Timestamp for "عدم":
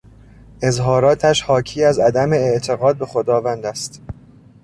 1.99-2.33